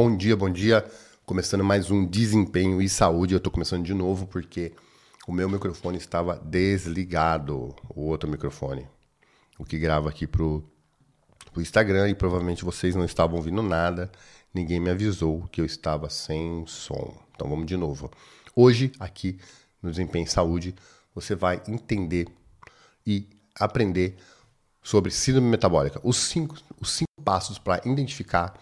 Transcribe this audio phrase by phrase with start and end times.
[0.00, 0.88] Bom dia, bom dia.
[1.26, 3.34] Começando mais um desempenho e saúde.
[3.34, 4.72] Eu tô começando de novo porque
[5.26, 8.86] o meu microfone estava desligado, o outro microfone.
[9.58, 10.62] O que grava aqui pro,
[11.52, 14.08] pro Instagram e provavelmente vocês não estavam ouvindo nada.
[14.54, 17.20] Ninguém me avisou que eu estava sem som.
[17.34, 18.08] Então vamos de novo.
[18.54, 19.40] Hoje, aqui
[19.82, 20.76] no Desempenho e Saúde,
[21.12, 22.28] você vai entender
[23.04, 23.28] e
[23.58, 24.16] aprender
[24.80, 26.00] sobre síndrome metabólica.
[26.04, 28.54] Os cinco, os cinco passos para identificar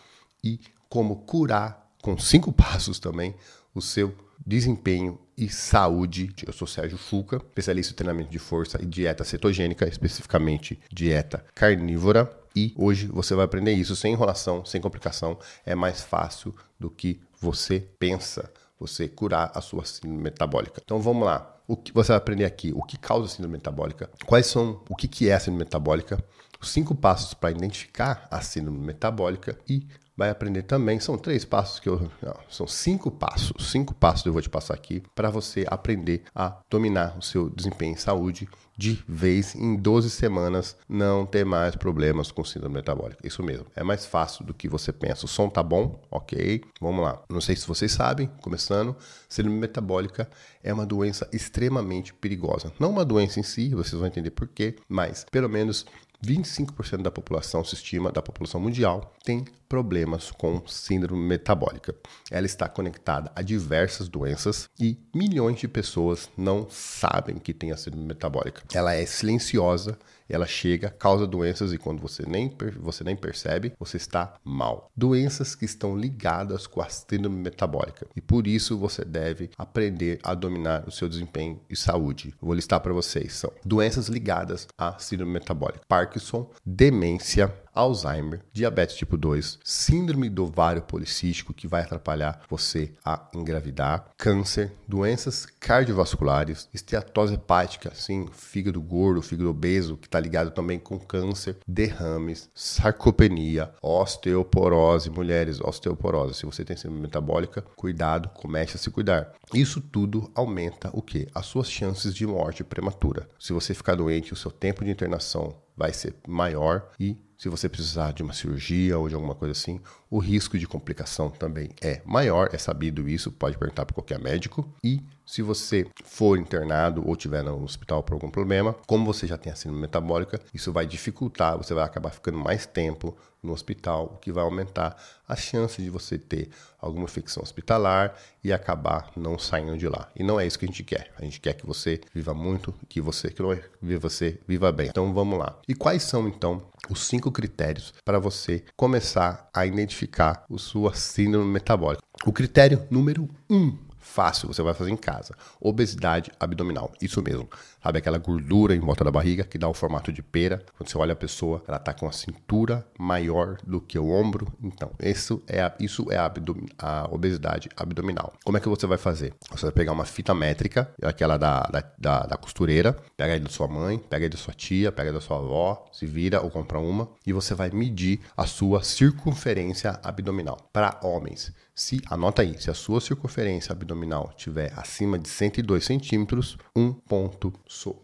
[0.42, 3.34] e como curar com cinco passos também
[3.74, 6.32] o seu desempenho e saúde.
[6.46, 12.30] Eu sou Sérgio Fuca, especialista em treinamento de força e dieta cetogênica, especificamente dieta carnívora.
[12.54, 15.38] E hoje você vai aprender isso sem enrolação, sem complicação.
[15.64, 20.80] É mais fácil do que você pensa você curar a sua síndrome metabólica.
[20.82, 21.54] Então vamos lá.
[21.68, 22.72] O que você vai aprender aqui?
[22.74, 24.08] O que causa a síndrome metabólica?
[24.24, 26.22] Quais são o que, que é a síndrome metabólica?
[26.60, 30.98] Os cinco passos para identificar a síndrome metabólica e vai aprender também.
[30.98, 32.10] São três passos que eu.
[32.22, 33.70] Não, são cinco passos.
[33.70, 37.50] Cinco passos que eu vou te passar aqui para você aprender a dominar o seu
[37.50, 43.26] desempenho em saúde de vez em 12 semanas não ter mais problemas com síndrome metabólica.
[43.26, 43.66] Isso mesmo.
[43.74, 45.24] É mais fácil do que você pensa.
[45.24, 46.00] O som tá bom?
[46.10, 46.62] Ok.
[46.80, 47.22] Vamos lá.
[47.30, 48.94] Não sei se vocês sabem, começando,
[49.28, 50.28] síndrome metabólica
[50.62, 52.72] é uma doença extremamente perigosa.
[52.78, 55.86] Não uma doença em si, vocês vão entender por quê, mas pelo menos
[56.24, 61.94] 25% da população se estima, da população mundial, tem problemas com síndrome metabólica.
[62.30, 67.76] Ela está conectada a diversas doenças e milhões de pessoas não sabem que tem a
[67.76, 68.62] síndrome metabólica.
[68.72, 73.96] Ela é silenciosa ela chega, causa doenças e quando você nem, você nem percebe, você
[73.96, 74.90] está mal.
[74.96, 80.34] Doenças que estão ligadas com a síndrome metabólica e por isso você deve aprender a
[80.34, 82.34] dominar o seu desempenho e saúde.
[82.40, 89.18] Vou listar para vocês: são doenças ligadas à síndrome metabólica, Parkinson, demência, Alzheimer, diabetes tipo
[89.18, 97.34] 2, síndrome do ovário policístico que vai atrapalhar você a engravidar, câncer, doenças cardiovasculares, esteatose
[97.34, 105.10] hepática, sim, fígado gordo, fígado obeso, que está ligado também com câncer, derrames, sarcopenia, osteoporose,
[105.10, 106.34] mulheres, osteoporose.
[106.34, 109.32] Se você tem síndrome metabólica, cuidado, comece a se cuidar.
[109.54, 111.28] Isso tudo aumenta o que?
[111.34, 113.28] As suas chances de morte prematura.
[113.38, 117.68] Se você ficar doente, o seu tempo de internação vai ser maior e se você
[117.68, 119.78] precisar de uma cirurgia ou de alguma coisa assim,
[120.10, 124.66] o risco de complicação também é maior, é sabido isso, pode perguntar para qualquer médico.
[124.82, 129.36] E se você for internado ou tiver no hospital por algum problema, como você já
[129.36, 134.12] tem a síndrome metabólica, isso vai dificultar, você vai acabar ficando mais tempo no hospital,
[134.14, 134.96] o que vai aumentar
[135.28, 140.08] a chance de você ter alguma infecção hospitalar e acabar não saindo de lá.
[140.14, 141.12] E não é isso que a gente quer.
[141.18, 144.88] A gente quer que você viva muito, que você que você viva bem.
[144.88, 145.58] Então vamos lá.
[145.68, 151.50] E quais são então os cinco critérios para você começar a identificar a sua síndrome
[151.50, 152.02] metabólica?
[152.24, 155.34] O critério número um fácil, você vai fazer em casa.
[155.60, 157.48] Obesidade abdominal, isso mesmo.
[157.86, 160.60] Sabe aquela gordura em volta da barriga que dá o formato de pera?
[160.76, 164.52] Quando você olha a pessoa, ela tá com a cintura maior do que o ombro.
[164.60, 166.32] Então, isso é a, isso é a,
[166.80, 168.32] a obesidade abdominal.
[168.44, 169.34] Como é que você vai fazer?
[169.52, 173.48] Você vai pegar uma fita métrica, aquela da, da, da, da costureira, pega aí da
[173.48, 176.50] sua mãe, pega aí da sua tia, pega aí da sua avó, se vira ou
[176.50, 180.58] compra uma, e você vai medir a sua circunferência abdominal.
[180.72, 186.56] Para homens, se anota aí, se a sua circunferência abdominal tiver acima de 102 centímetros,
[186.74, 187.52] um ponto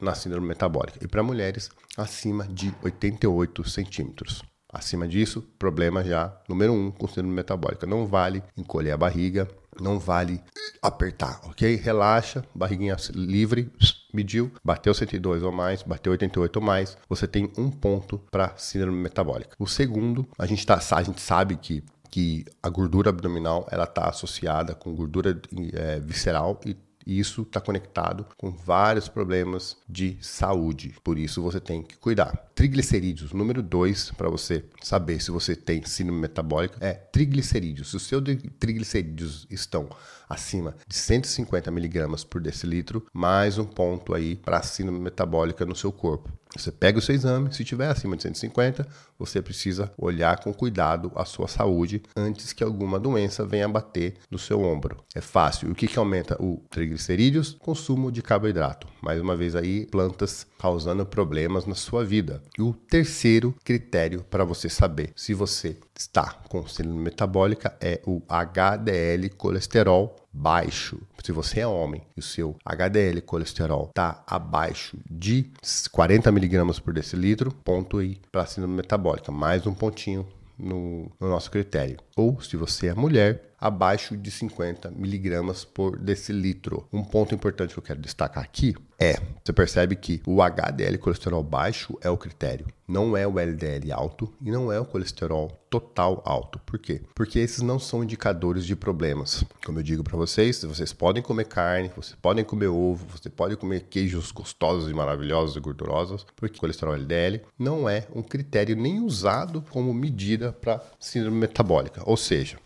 [0.01, 0.99] na síndrome metabólica.
[1.03, 4.43] E para mulheres, acima de 88 centímetros.
[4.73, 7.87] Acima disso, problema já número um com síndrome metabólica.
[7.87, 9.47] Não vale encolher a barriga,
[9.81, 10.41] não vale
[10.81, 11.77] apertar, ok?
[11.77, 13.71] Relaxa, barriguinha livre,
[14.15, 18.97] mediu, bateu 102 ou mais, bateu 88 ou mais, você tem um ponto para síndrome
[18.99, 19.55] metabólica.
[19.59, 24.11] O segundo, a gente, tá, a gente sabe que que a gordura abdominal ela está
[24.11, 25.41] associada com gordura
[25.73, 26.77] é, visceral e
[27.07, 30.95] e isso está conectado com vários problemas de saúde.
[31.03, 32.51] Por isso você tem que cuidar.
[32.55, 37.91] Triglicerídeos, número 2, para você saber se você tem síndrome metabólica, é triglicerídeos.
[37.91, 38.23] Se os seus
[38.59, 39.89] triglicerídeos estão
[40.29, 45.93] acima de 150 miligramas por decilitro, mais um ponto aí para síndrome metabólica no seu
[45.93, 46.33] corpo.
[46.57, 48.87] Você pega o seu exame, se tiver acima de 150,
[49.19, 54.39] você precisa olhar com cuidado a sua saúde antes que alguma doença venha bater no
[54.39, 55.03] seu ombro.
[55.15, 55.71] É fácil.
[55.71, 57.57] O que, que aumenta o triglicerídeos?
[57.59, 58.87] Consumo de carboidrato.
[59.01, 62.43] Mais uma vez aí, plantas causando problemas na sua vida.
[62.59, 68.23] E o terceiro critério para você saber se você está com síndrome metabólica é o
[68.29, 70.99] HDL colesterol baixo.
[71.23, 75.51] Se você é homem e o seu HDL colesterol está abaixo de
[75.91, 79.31] 40 miligramas por decilitro, ponto aí para síndrome metabólica.
[79.31, 80.27] Mais um pontinho
[80.59, 81.99] no, no nosso critério.
[82.17, 86.87] Ou, se você é mulher, abaixo de 50 miligramas por decilitro.
[86.93, 91.43] Um ponto importante que eu quero destacar aqui é, você percebe que o HDL colesterol
[91.43, 96.23] baixo é o critério, não é o LDL alto e não é o colesterol total
[96.25, 96.61] alto.
[96.61, 97.03] Por quê?
[97.13, 99.43] Porque esses não são indicadores de problemas.
[99.67, 103.57] Como eu digo para vocês, vocês podem comer carne, vocês podem comer ovo, você pode
[103.57, 109.01] comer queijos gostosos e maravilhosos e gordurosos, porque colesterol LDL não é um critério nem
[109.01, 112.03] usado como medida para síndrome metabólica.
[112.07, 112.57] Ou seja,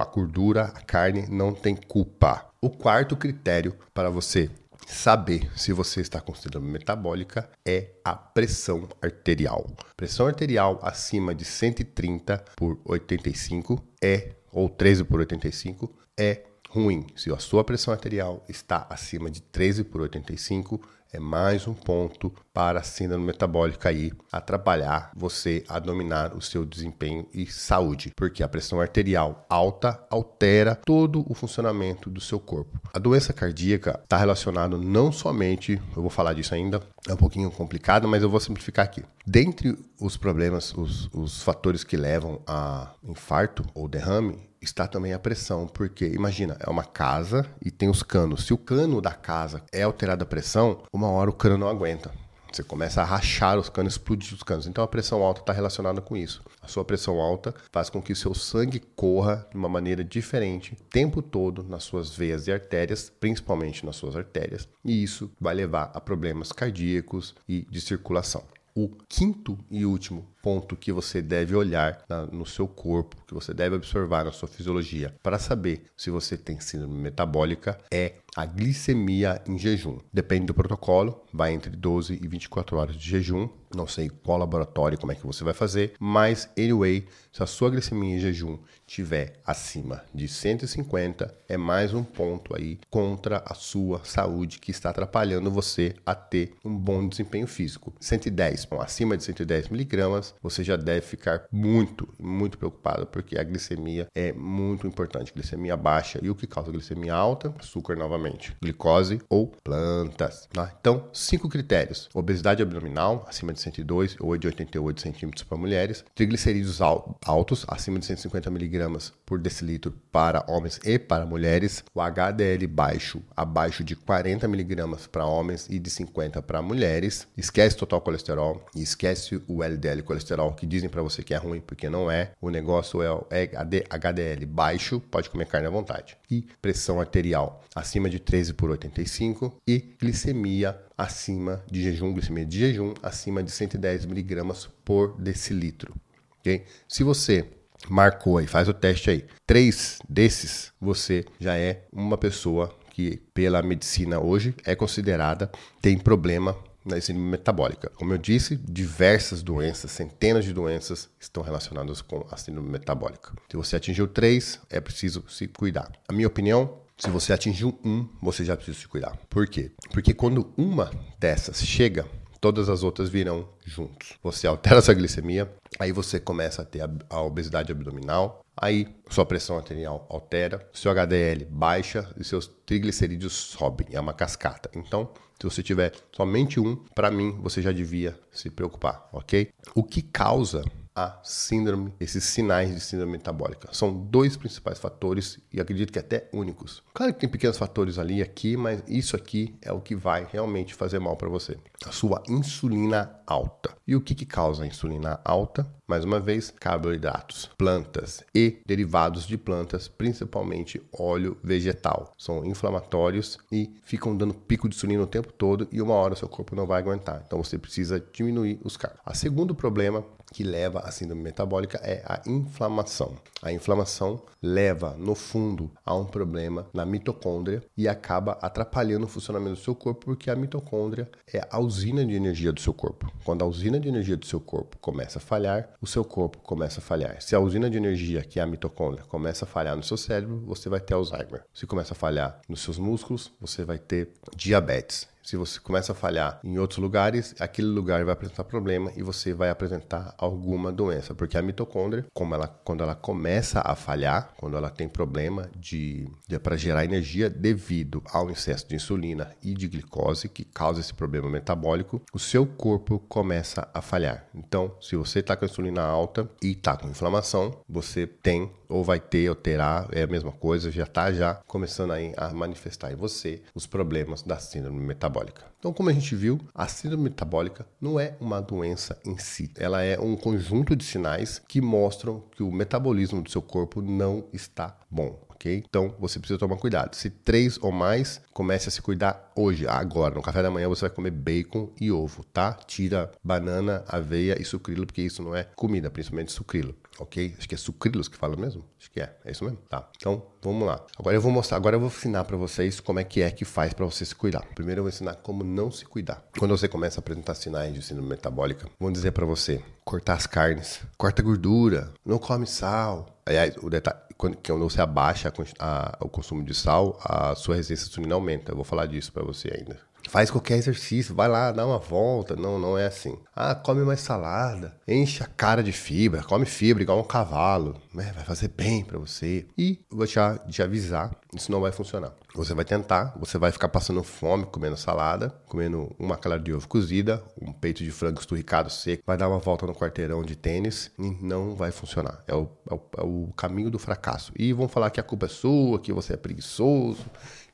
[0.00, 2.46] a gordura, a carne não tem culpa.
[2.62, 4.48] O quarto critério para você
[4.90, 9.66] saber se você está com síndrome metabólica é a pressão arterial.
[9.96, 17.06] Pressão arterial acima de 130 por 85 é ou 13 por 85 é ruim.
[17.16, 20.80] Se a sua pressão arterial está acima de 13 por 85
[21.12, 26.64] é mais um ponto para a síndrome metabólica aí atrapalhar você a dominar o seu
[26.64, 32.80] desempenho e saúde, porque a pressão arterial alta altera todo o funcionamento do seu corpo.
[32.92, 37.50] A doença cardíaca está relacionada não somente, eu vou falar disso ainda, é um pouquinho
[37.50, 39.04] complicado, mas eu vou simplificar aqui.
[39.26, 45.18] Dentre os problemas, os, os fatores que levam a infarto ou derrame, está também a
[45.18, 48.44] pressão, porque imagina, é uma casa e tem os canos.
[48.44, 52.10] Se o cano da casa é alterado a pressão, uma hora o cano não aguenta.
[52.52, 54.66] Você começa a rachar os canos, explodir os canos.
[54.66, 56.42] Então a pressão alta está relacionada com isso.
[56.60, 60.72] A sua pressão alta faz com que o seu sangue corra de uma maneira diferente
[60.72, 65.54] o tempo todo nas suas veias e artérias, principalmente nas suas artérias, e isso vai
[65.54, 68.42] levar a problemas cardíacos e de circulação.
[68.74, 73.52] O quinto e último ponto que você deve olhar na, no seu corpo, que você
[73.52, 79.42] deve observar na sua fisiologia para saber se você tem síndrome metabólica é a glicemia
[79.46, 79.98] em jejum.
[80.12, 83.48] Depende do protocolo, vai entre 12 e 24 horas de jejum.
[83.74, 87.70] Não sei qual laboratório, como é que você vai fazer, mas anyway, se a sua
[87.70, 94.00] glicemia em jejum tiver acima de 150, é mais um ponto aí contra a sua
[94.04, 97.92] saúde que está atrapalhando você a ter um bom desempenho físico.
[98.00, 103.44] 110, bom, acima de 110 miligramas, você já deve ficar muito, muito preocupado, porque a
[103.44, 105.32] glicemia é muito importante.
[105.32, 107.54] Glicemia baixa e o que causa glicemia alta?
[107.58, 110.48] Açúcar novamente, glicose ou plantas.
[110.52, 110.72] Tá?
[110.80, 116.80] Então, cinco critérios: obesidade abdominal acima de 102 ou de 88 centímetros para mulheres, triglicerídeos
[116.80, 123.22] altos acima de 150 miligramas por decilitro para homens e para mulheres, o HDL baixo
[123.36, 127.26] abaixo de 40 miligramas para homens e de 50 para mulheres.
[127.36, 130.19] Esquece total colesterol e esquece o LDL colesterol
[130.56, 132.32] que dizem para você que é ruim porque não é.
[132.40, 136.16] O negócio é o HDL baixo, pode comer carne à vontade.
[136.30, 142.58] E pressão arterial acima de 13 por 85 e glicemia acima de jejum, glicemia de
[142.58, 145.94] jejum acima de 110 miligramas por decilitro.
[146.40, 146.64] Okay?
[146.88, 147.46] Se você
[147.88, 153.62] marcou aí, faz o teste aí, três desses, você já é uma pessoa que pela
[153.62, 155.50] medicina hoje é considerada
[155.80, 156.56] tem problema
[156.90, 157.90] na síndrome metabólica.
[157.96, 163.32] Como eu disse, diversas doenças, centenas de doenças estão relacionadas com a síndrome metabólica.
[163.50, 165.90] Se você atingiu três, é preciso se cuidar.
[166.08, 169.16] A minha opinião, se você atingiu um, você já precisa se cuidar.
[169.28, 169.70] Por quê?
[169.92, 172.06] Porque quando uma dessas chega,
[172.40, 174.14] todas as outras virão juntos.
[174.22, 179.56] Você altera sua glicemia, aí você começa a ter a obesidade abdominal, aí sua pressão
[179.56, 183.88] arterial altera, seu HDL baixa e seus triglicerídeos sobem.
[183.92, 184.70] É uma cascata.
[184.74, 185.10] Então,
[185.40, 189.48] se você tiver somente um, para mim, você já devia se preocupar, ok?
[189.74, 190.62] O que causa
[190.94, 193.68] a síndrome, esses sinais de síndrome metabólica.
[193.72, 196.82] São dois principais fatores e acredito que até únicos.
[196.92, 200.26] Claro que tem pequenos fatores ali e aqui, mas isso aqui é o que vai
[200.30, 201.56] realmente fazer mal para você.
[201.84, 203.74] A sua insulina alta.
[203.86, 205.66] E o que, que causa a insulina alta?
[205.86, 212.12] Mais uma vez, carboidratos, plantas e derivados de plantas, principalmente óleo vegetal.
[212.16, 216.28] São inflamatórios e ficam dando pico de insulina o tempo todo e uma hora seu
[216.28, 217.22] corpo não vai aguentar.
[217.26, 219.00] Então você precisa diminuir os cargos.
[219.04, 223.16] O segundo problema que leva à síndrome metabólica é a inflamação.
[223.42, 229.54] A inflamação leva, no fundo, a um problema na mitocôndria e acaba atrapalhando o funcionamento
[229.54, 233.10] do seu corpo, porque a mitocôndria é a usina de energia do seu corpo.
[233.24, 236.80] Quando a usina de energia do seu corpo começa a falhar, o seu corpo começa
[236.80, 237.20] a falhar.
[237.20, 240.42] Se a usina de energia, que é a mitocôndria, começa a falhar no seu cérebro,
[240.46, 241.44] você vai ter Alzheimer.
[241.52, 245.09] Se começa a falhar nos seus músculos, você vai ter diabetes.
[245.22, 249.32] Se você começa a falhar em outros lugares, aquele lugar vai apresentar problema e você
[249.32, 254.56] vai apresentar alguma doença, porque a mitocôndria, como ela, quando ela começa a falhar, quando
[254.56, 259.68] ela tem problema de, de para gerar energia devido ao excesso de insulina e de
[259.68, 264.26] glicose que causa esse problema metabólico, o seu corpo começa a falhar.
[264.34, 269.00] Então, se você está com insulina alta e está com inflamação, você tem ou vai
[269.00, 272.96] ter ou terá, é a mesma coisa, já está já começando a, a manifestar em
[272.96, 275.50] você os problemas da síndrome metabólica.
[275.58, 279.50] Então, como a gente viu, a síndrome metabólica não é uma doença em si.
[279.58, 284.24] Ela é um conjunto de sinais que mostram que o metabolismo do seu corpo não
[284.32, 285.20] está bom.
[285.28, 285.62] ok?
[285.68, 286.94] Então você precisa tomar cuidado.
[286.94, 290.14] Se três ou mais, comece a se cuidar hoje, agora.
[290.14, 292.54] No café da manhã você vai comer bacon e ovo, tá?
[292.54, 297.34] Tira banana, aveia e sucrilo, porque isso não é comida, principalmente sucrilo ok?
[297.38, 298.64] Acho que é sucrilos que fala mesmo.
[298.78, 299.58] Acho que é, é isso mesmo.
[299.68, 299.88] Tá.
[299.96, 300.84] Então, vamos lá.
[300.98, 303.44] Agora eu vou mostrar, agora eu vou ensinar para vocês como é que é que
[303.44, 304.44] faz para você se cuidar.
[304.54, 306.24] Primeiro eu vou ensinar como não se cuidar.
[306.38, 310.26] Quando você começa a apresentar sinais de síndrome metabólica, vou dizer para você: cortar as
[310.26, 313.06] carnes, corta gordura, não come sal.
[313.26, 317.90] Aliás, o detalhe, quando você abaixa a, a, o consumo de sal, a sua resistência
[317.90, 318.52] insulina aumenta.
[318.52, 319.78] Eu vou falar disso para você ainda.
[320.10, 322.34] Faz qualquer exercício, vai lá, dá uma volta.
[322.34, 323.16] Não, não é assim.
[323.32, 328.12] Ah, come mais salada, enche a cara de fibra, come fibra igual um cavalo, né?
[328.16, 329.46] vai fazer bem para você.
[329.56, 332.12] E vou te, te avisar, isso não vai funcionar.
[332.34, 336.66] Você vai tentar, você vai ficar passando fome comendo salada, comendo uma clara de ovo
[336.66, 340.90] cozida, um peito de frango esturricado seco, vai dar uma volta no quarteirão de tênis
[340.98, 342.22] e não vai funcionar.
[342.26, 344.32] É o, é o, é o caminho do fracasso.
[344.36, 347.04] E vão falar que a culpa é sua, que você é preguiçoso,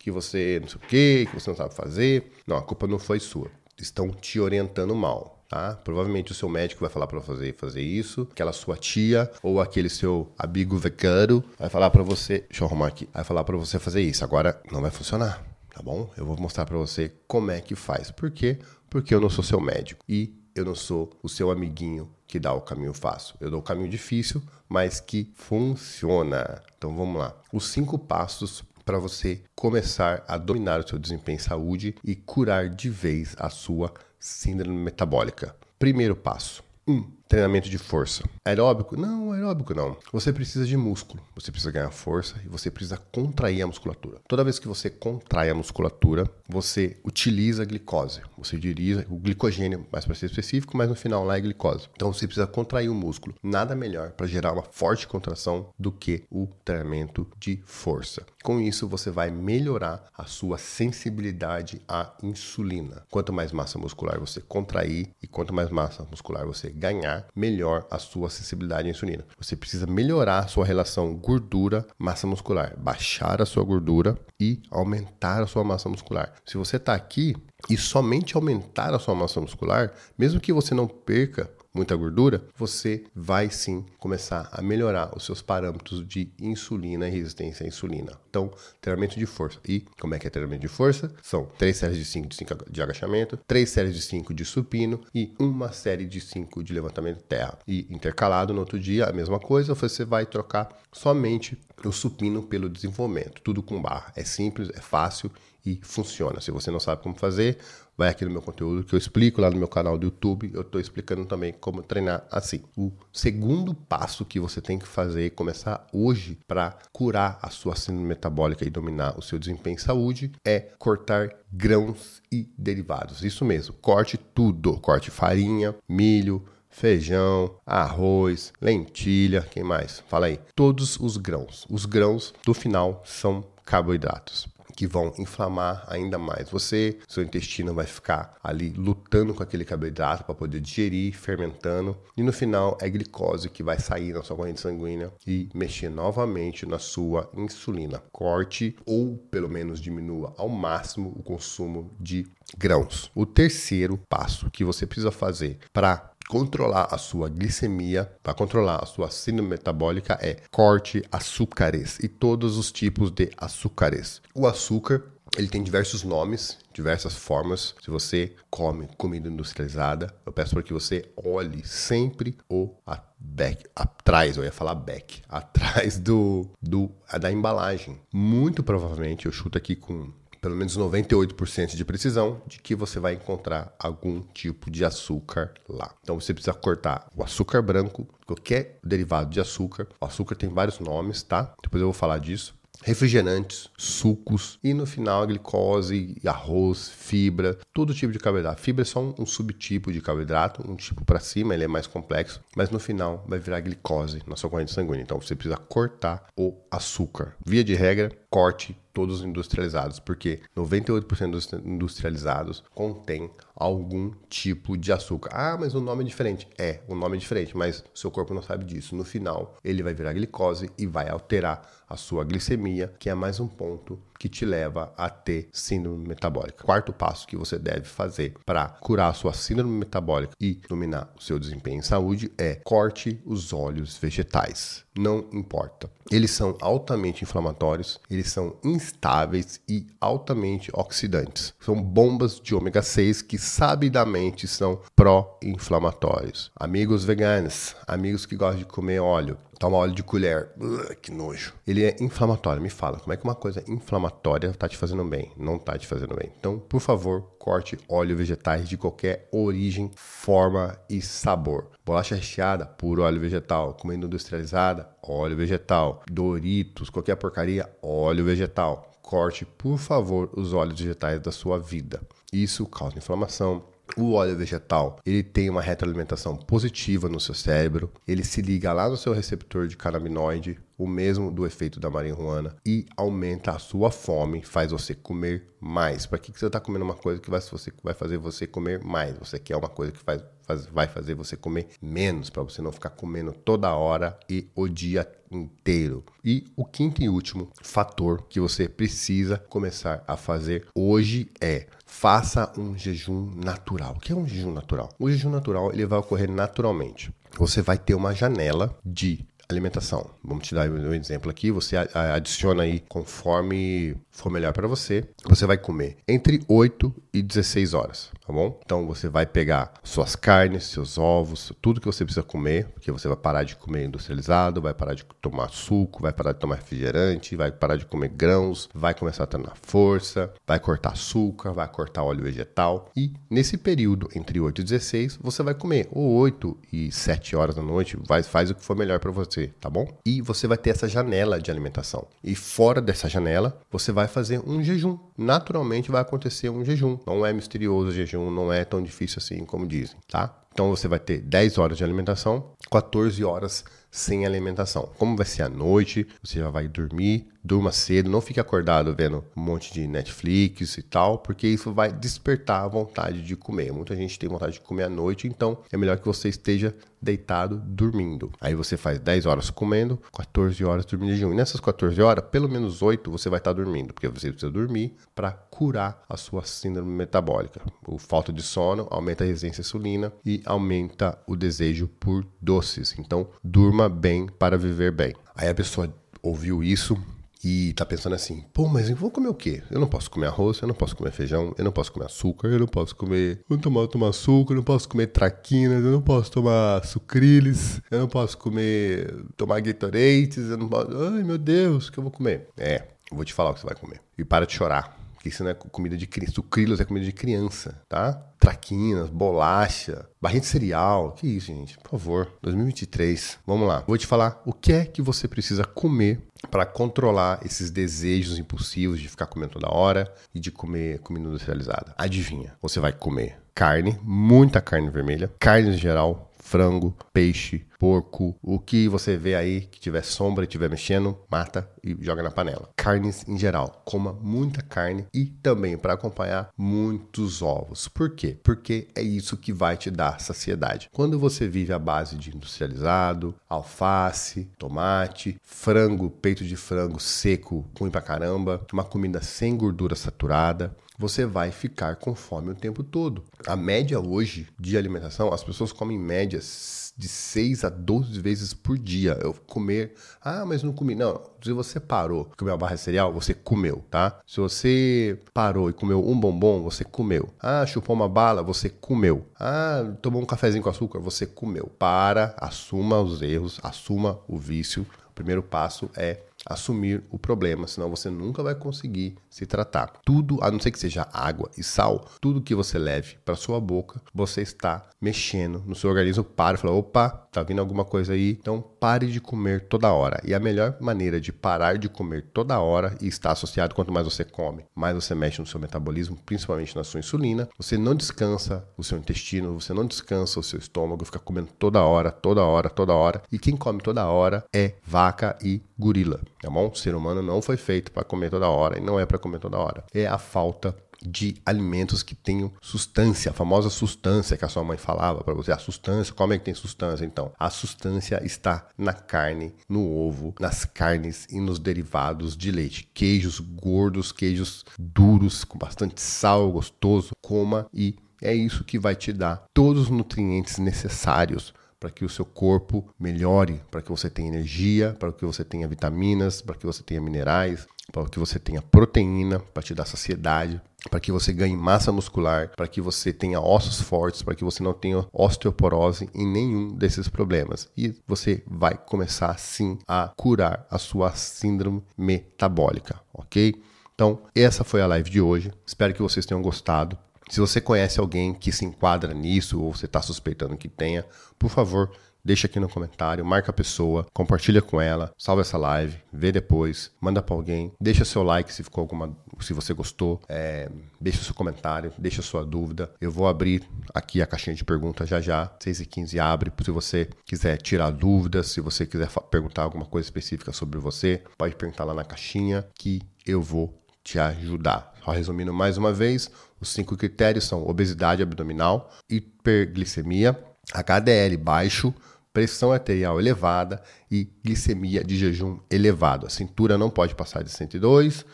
[0.06, 2.30] que você não sei o quê, que você não sabe fazer.
[2.46, 3.50] Não, a culpa não foi sua.
[3.76, 5.44] Estão te orientando mal.
[5.48, 5.74] Tá?
[5.74, 9.88] Provavelmente o seu médico vai falar para fazer fazer isso, aquela sua tia ou aquele
[9.88, 13.78] seu amigo vegano vai falar para você, deixa eu arrumar aqui, vai falar para você
[13.78, 14.24] fazer isso.
[14.24, 16.10] Agora não vai funcionar, tá bom?
[16.16, 18.10] Eu vou mostrar para você como é que faz.
[18.10, 18.58] Por quê?
[18.90, 22.52] Porque eu não sou seu médico e eu não sou o seu amiguinho que dá
[22.52, 23.36] o caminho fácil.
[23.40, 26.60] Eu dou o caminho difícil, mas que funciona.
[26.76, 27.36] Então vamos lá.
[27.52, 32.68] Os cinco passos para você começar a dominar o seu desempenho em saúde e curar
[32.68, 35.56] de vez a sua síndrome metabólica.
[35.76, 36.92] Primeiro passo: 1.
[36.92, 38.24] Um, treinamento de força.
[38.44, 38.96] Aeróbico?
[38.96, 39.96] Não, aeróbico não.
[40.12, 44.20] Você precisa de músculo, você precisa ganhar força e você precisa contrair a musculatura.
[44.28, 48.20] Toda vez que você contrai a musculatura, você utiliza a glicose.
[48.38, 51.88] Você utiliza o glicogênio, mais para ser específico, mas no final lá é glicose.
[51.94, 53.34] Então você precisa contrair o músculo.
[53.42, 58.24] Nada melhor para gerar uma forte contração do que o treinamento de força.
[58.42, 63.02] Com isso, você vai melhorar a sua sensibilidade à insulina.
[63.10, 67.98] Quanto mais massa muscular você contrair e quanto mais massa muscular você ganhar, melhor a
[67.98, 69.24] sua sensibilidade à insulina.
[69.38, 75.46] Você precisa melhorar a sua relação gordura-massa muscular, baixar a sua gordura e aumentar a
[75.46, 76.32] sua massa muscular.
[76.44, 77.34] Se você está aqui
[77.70, 83.04] e somente aumentar a sua massa muscular, mesmo que você não perca muita gordura, você
[83.14, 88.12] vai sim começar a melhorar os seus parâmetros de insulina e resistência à insulina.
[88.30, 89.58] Então, treinamento de força.
[89.68, 91.12] E como é que é treinamento de força?
[91.22, 95.00] São três séries de 5 de, cinco de agachamento, três séries de 5 de supino
[95.14, 97.58] e uma série de 5 de levantamento de terra.
[97.68, 102.68] E intercalado no outro dia, a mesma coisa, você vai trocar somente o supino pelo
[102.68, 103.42] desenvolvimento.
[103.42, 104.12] Tudo com barra.
[104.16, 105.30] É simples, é fácil
[105.66, 106.40] e funciona.
[106.40, 107.58] Se você não sabe como fazer,
[107.98, 110.50] vai aqui no meu conteúdo que eu explico lá no meu canal do YouTube.
[110.54, 112.62] Eu estou explicando também como treinar assim.
[112.76, 118.06] O segundo passo que você tem que fazer, começar hoje para curar a sua síndrome
[118.06, 123.24] metabólica e dominar o seu desempenho em saúde, é cortar grãos e derivados.
[123.24, 124.78] Isso mesmo, corte tudo.
[124.78, 130.00] Corte farinha, milho, feijão, arroz, lentilha, quem mais?
[130.06, 130.38] Fala aí.
[130.54, 131.66] Todos os grãos.
[131.68, 136.98] Os grãos do final são carboidratos que vão inflamar ainda mais você.
[137.08, 141.96] Seu intestino vai ficar ali lutando com aquele carboidrato para poder digerir, fermentando.
[142.16, 146.66] E no final é glicose que vai sair na sua corrente sanguínea e mexer novamente
[146.66, 148.02] na sua insulina.
[148.12, 153.10] Corte ou pelo menos diminua ao máximo o consumo de grãos.
[153.14, 158.86] O terceiro passo que você precisa fazer para controlar a sua glicemia, para controlar a
[158.86, 164.20] sua síndrome metabólica é corte açúcares e todos os tipos de açúcares.
[164.34, 165.02] O açúcar
[165.36, 167.74] ele tem diversos nomes, diversas formas.
[167.82, 172.74] Se você come comida industrializada, eu peço para que você olhe sempre o
[173.18, 176.90] back, atrás, eu ia falar back, atrás do, do
[177.20, 177.98] da embalagem.
[178.12, 180.10] Muito provavelmente, eu chuto aqui com
[180.46, 185.92] pelo menos 98% de precisão de que você vai encontrar algum tipo de açúcar lá.
[186.04, 189.88] Então você precisa cortar o açúcar branco, qualquer derivado de açúcar.
[190.00, 191.52] O açúcar tem vários nomes, tá?
[191.60, 192.54] Depois eu vou falar disso.
[192.84, 198.60] refrigerantes, sucos e no final a glicose, arroz, fibra, todo tipo de carboidrato.
[198.60, 201.86] Fibra é só um, um subtipo de carboidrato, um tipo para cima, ele é mais
[201.86, 205.02] complexo, mas no final vai virar glicose na sua corrente sanguínea.
[205.02, 207.34] Então você precisa cortar o açúcar.
[207.44, 215.30] Via de regra, corte todos industrializados, porque 98% dos industrializados contém algum tipo de açúcar.
[215.32, 216.46] Ah, mas o nome é diferente.
[216.58, 218.94] É, o nome é diferente, mas o seu corpo não sabe disso.
[218.94, 223.40] No final, ele vai virar glicose e vai alterar a sua glicemia, que é mais
[223.40, 226.64] um ponto que te leva a ter síndrome metabólica.
[226.64, 231.22] Quarto passo que você deve fazer para curar a sua síndrome metabólica e dominar o
[231.22, 234.84] seu desempenho em saúde é corte os óleos vegetais.
[234.96, 235.90] Não importa.
[236.10, 241.52] Eles são altamente inflamatórios, eles são instáveis e altamente oxidantes.
[241.60, 246.50] São bombas de ômega 6 que sabidamente são pró-inflamatórios.
[246.54, 250.50] Amigos veganos, amigos que gostam de comer óleo, Toma óleo de colher.
[250.58, 251.54] Uh, que nojo.
[251.66, 252.62] Ele é inflamatório.
[252.62, 255.32] Me fala, como é que uma coisa inflamatória tá te fazendo bem?
[255.36, 256.30] Não tá te fazendo bem.
[256.38, 261.70] Então, por favor, corte óleo vegetais de qualquer origem, forma e sabor.
[261.84, 263.74] Bolacha recheada, puro óleo vegetal.
[263.74, 266.02] Comida industrializada, óleo vegetal.
[266.10, 268.90] Doritos, qualquer porcaria, óleo vegetal.
[269.00, 272.00] Corte, por favor, os óleos vegetais da sua vida.
[272.32, 273.64] Isso causa inflamação,
[273.96, 278.88] o óleo vegetal, ele tem uma retroalimentação positiva no seu cérebro, ele se liga lá
[278.88, 283.90] no seu receptor de canabinoide, o mesmo do efeito da marihuana, e aumenta a sua
[283.90, 286.06] fome, faz você comer mais.
[286.06, 288.82] Para que, que você está comendo uma coisa que vai, você, vai fazer você comer
[288.84, 289.16] mais?
[289.18, 292.72] Você quer uma coisa que faz, faz, vai fazer você comer menos, para você não
[292.72, 296.04] ficar comendo toda hora e o dia inteiro.
[296.24, 302.52] E o quinto e último fator que você precisa começar a fazer hoje é faça
[302.58, 303.94] um jejum natural.
[303.96, 304.90] O que é um jejum natural?
[304.98, 307.12] O jejum natural ele vai ocorrer naturalmente.
[307.38, 310.10] Você vai ter uma janela de alimentação.
[310.22, 311.50] Vamos te dar um exemplo aqui.
[311.50, 315.04] Você adiciona aí conforme for melhor para você.
[315.24, 318.58] Você vai comer entre 8 e 16 horas, tá bom?
[318.64, 323.06] Então você vai pegar suas carnes, seus ovos, tudo que você precisa comer, porque você
[323.06, 327.36] vai parar de comer industrializado, vai parar de tomar suco, vai parar de tomar refrigerante,
[327.36, 332.02] vai parar de comer grãos, vai começar a treinar força, vai cortar açúcar, vai cortar
[332.02, 332.90] óleo vegetal.
[332.96, 337.54] E nesse período entre 8 e 16, você vai comer ou 8 e 7 horas
[337.54, 339.86] da noite, vai, faz o que for melhor para você, tá bom?
[340.04, 342.06] E você vai ter essa janela de alimentação.
[342.24, 344.98] E fora dessa janela, você vai fazer um jejum.
[345.16, 346.98] Naturalmente vai acontecer um jejum.
[347.06, 350.42] Não é misterioso o jejum, não é tão difícil assim como dizem, tá?
[350.52, 353.64] Então você vai ter 10 horas de alimentação, 14 horas
[353.96, 354.90] sem alimentação.
[354.98, 359.24] Como vai ser à noite, você já vai dormir, durma cedo, não fique acordado vendo
[359.34, 363.72] um monte de Netflix e tal, porque isso vai despertar a vontade de comer.
[363.72, 367.56] Muita gente tem vontade de comer à noite, então é melhor que você esteja deitado
[367.64, 368.32] dormindo.
[368.40, 371.32] Aí você faz 10 horas comendo, 14 horas dormindo de jejum.
[371.32, 374.94] E nessas 14 horas, pelo menos 8 você vai estar dormindo, porque você precisa dormir
[375.14, 377.60] para curar a sua síndrome metabólica.
[377.86, 382.94] O falta de sono aumenta a resistência à insulina e aumenta o desejo por doces.
[382.98, 385.14] Então, durma bem para viver bem.
[385.34, 386.96] Aí a pessoa ouviu isso
[387.44, 389.62] e tá pensando assim, pô, mas eu vou comer o quê?
[389.70, 392.48] Eu não posso comer arroz, eu não posso comer feijão, eu não posso comer açúcar,
[392.48, 393.38] eu não posso comer.
[393.48, 397.80] Eu não tomar, tomar açúcar, eu não posso comer traquinas, eu não posso tomar sucrilhos,
[397.90, 399.14] eu não posso comer.
[399.36, 400.88] tomar Gatorades, eu não posso.
[400.90, 402.48] Ai meu Deus, o que eu vou comer?
[402.56, 404.00] É, eu vou te falar o que você vai comer.
[404.18, 406.34] E para de chorar que isso não é comida de criança.
[406.34, 408.12] Sucrilos é comida de criança, tá?
[408.38, 411.12] Traquinas, bolacha, barrinha de cereal.
[411.12, 411.76] Que isso, gente?
[411.78, 412.32] Por favor.
[412.42, 413.38] 2023.
[413.46, 413.82] Vamos lá.
[413.86, 419.00] Vou te falar o que é que você precisa comer para controlar esses desejos impulsivos
[419.00, 421.94] de ficar comendo toda hora e de comer comida industrializada.
[421.98, 422.54] Adivinha?
[422.62, 428.88] Você vai comer carne, muita carne vermelha, carne em geral, frango, peixe, porco, o que
[428.88, 432.70] você vê aí que tiver sombra e tiver mexendo, mata e joga na panela.
[432.76, 437.88] Carnes em geral, coma muita carne e também para acompanhar muitos ovos.
[437.88, 438.38] Por quê?
[438.44, 440.88] Porque é isso que vai te dar saciedade.
[440.92, 447.90] Quando você vive à base de industrializado, alface, tomate, frango, peito de frango seco, ruim
[447.90, 453.24] pra caramba, uma comida sem gordura saturada, você vai ficar com fome o tempo todo.
[453.46, 458.78] A média hoje de alimentação, as pessoas comem médias de 6 a 12 vezes por
[458.78, 459.18] dia.
[459.20, 460.94] Eu comer, ah, mas não comi.
[460.94, 464.18] Não, se você parou de comer uma barra de cereal, você comeu, tá?
[464.26, 467.28] Se você parou e comeu um bombom, você comeu.
[467.40, 469.26] Ah, chupou uma bala, você comeu.
[469.38, 471.70] Ah, tomou um cafezinho com açúcar, você comeu.
[471.78, 474.86] Para, assuma os erros, assuma o vício.
[475.10, 479.92] O primeiro passo é assumir o problema, senão você nunca vai conseguir se tratar.
[480.04, 483.60] Tudo, a não ser que seja água e sal, tudo que você leve para sua
[483.60, 486.24] boca, você está mexendo no seu organismo.
[486.24, 488.38] Para fala: opa, tá vindo alguma coisa aí.
[488.40, 490.20] Então pare de comer toda hora.
[490.24, 494.04] E a melhor maneira de parar de comer toda hora e está associado quanto mais
[494.04, 497.48] você come, mais você mexe no seu metabolismo, principalmente na sua insulina.
[497.58, 501.82] Você não descansa o seu intestino, você não descansa o seu estômago, fica comendo toda
[501.82, 503.22] hora, toda hora, toda hora.
[503.30, 506.68] E quem come toda hora é vaca e gorila, tá bom?
[506.68, 509.38] O ser humano não foi feito para comer toda hora e não é para comer
[509.38, 509.84] toda hora.
[509.92, 514.76] É a falta de alimentos que tenham substância, a famosa substância que a sua mãe
[514.76, 515.52] falava para você.
[515.52, 517.32] A substância, como é que tem substância então?
[517.38, 522.88] A substância está na carne, no ovo, nas carnes e nos derivados de leite.
[522.94, 527.10] Queijos gordos, queijos duros, com bastante sal, gostoso.
[527.22, 532.08] Coma e é isso que vai te dar todos os nutrientes necessários para que o
[532.08, 536.66] seu corpo melhore, para que você tenha energia, para que você tenha vitaminas, para que
[536.66, 540.60] você tenha minerais, para que você tenha proteína, para te dar saciedade,
[540.90, 544.62] para que você ganhe massa muscular, para que você tenha ossos fortes, para que você
[544.62, 547.68] não tenha osteoporose e nenhum desses problemas.
[547.76, 553.54] E você vai começar sim a curar a sua síndrome metabólica, ok?
[553.94, 555.50] Então, essa foi a live de hoje.
[555.66, 556.98] Espero que vocês tenham gostado.
[557.28, 561.04] Se você conhece alguém que se enquadra nisso ou você está suspeitando que tenha,
[561.38, 561.90] por favor,
[562.26, 566.90] deixa aqui no comentário, marca a pessoa, compartilha com ela, salva essa live, vê depois,
[567.00, 570.68] manda para alguém, deixa seu like se ficou alguma, se você gostou, é,
[571.00, 572.90] deixa seu comentário, deixa sua dúvida.
[573.00, 573.62] Eu vou abrir
[573.94, 577.90] aqui a caixinha de perguntas já já, 6 e 15 abre, se você quiser tirar
[577.90, 582.66] dúvidas, se você quiser perguntar alguma coisa específica sobre você, pode perguntar lá na caixinha
[582.74, 584.94] que eu vou te ajudar.
[585.04, 586.28] Só resumindo mais uma vez,
[586.60, 590.38] os cinco critérios são obesidade abdominal, hiperglicemia,
[590.72, 591.94] HDL baixo,
[592.32, 596.26] pressão arterial elevada e glicemia de jejum elevado.
[596.26, 598.24] A cintura não pode passar de 102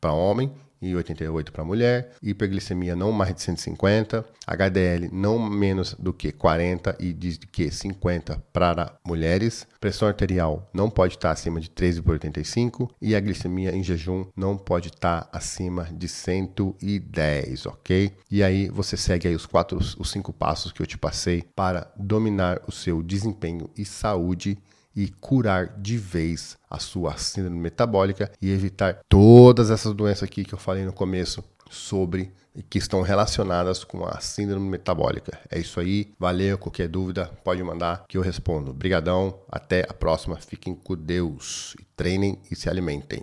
[0.00, 6.12] para homem e 88 para mulher, hiperglicemia não mais de 150, HDL não menos do
[6.12, 11.70] que 40 e de que 50 para mulheres, pressão arterial não pode estar acima de
[11.70, 18.12] 13 por 85 e a glicemia em jejum não pode estar acima de 110, ok?
[18.30, 21.92] E aí você segue aí os quatro, os cinco passos que eu te passei para
[21.96, 24.58] dominar o seu desempenho e saúde
[24.94, 30.54] e curar de vez a sua síndrome metabólica e evitar todas essas doenças aqui que
[30.54, 32.32] eu falei no começo sobre
[32.68, 35.38] que estão relacionadas com a síndrome metabólica.
[35.50, 36.12] É isso aí.
[36.18, 36.58] Valeu.
[36.58, 38.72] Qualquer dúvida pode mandar que eu respondo.
[38.72, 39.38] Obrigadão.
[39.50, 40.36] Até a próxima.
[40.36, 41.76] Fiquem com Deus.
[41.96, 43.22] Treinem e se alimentem.